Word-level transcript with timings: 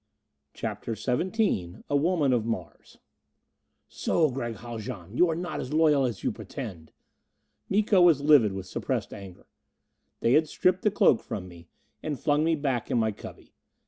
CHAPTER 0.55 0.95
XVII 0.95 1.75
A 1.87 1.95
Woman 1.95 2.33
of 2.33 2.43
Mars 2.43 2.97
"So, 3.87 4.31
Gregg 4.31 4.55
Haljan, 4.55 5.15
you 5.15 5.29
are 5.29 5.35
not 5.35 5.59
as 5.59 5.73
loyal 5.73 6.05
as 6.05 6.23
you 6.23 6.31
pretend!" 6.31 6.91
Miko 7.69 8.01
was 8.01 8.19
livid 8.19 8.51
with 8.53 8.65
suppressed 8.65 9.13
anger. 9.13 9.45
They 10.21 10.33
had 10.33 10.49
stripped 10.49 10.81
the 10.81 10.89
cloak 10.89 11.21
from 11.21 11.47
me, 11.47 11.67
and 12.01 12.19
flung 12.19 12.43
me 12.43 12.55
back 12.55 12.89
in 12.89 12.97
my 12.97 13.11
cubby. 13.11 13.53